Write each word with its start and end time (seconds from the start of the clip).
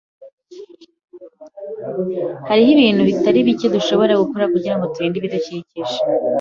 Hariho 2.47 2.69
ibintu 2.75 3.01
bitari 3.09 3.39
bike 3.47 3.67
dushobora 3.75 4.19
gukora 4.21 4.45
kugirango 4.53 4.85
turinde 4.93 5.15
ibidukikije. 5.17 5.97